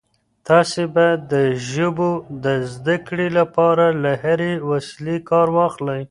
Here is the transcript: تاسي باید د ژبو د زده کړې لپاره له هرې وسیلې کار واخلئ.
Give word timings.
تاسي 0.47 0.83
باید 0.95 1.19
د 1.33 1.35
ژبو 1.71 2.09
د 2.43 2.45
زده 2.73 2.95
کړې 3.07 3.27
لپاره 3.39 3.85
له 4.03 4.11
هرې 4.23 4.53
وسیلې 4.71 5.17
کار 5.29 5.47
واخلئ. 5.57 5.99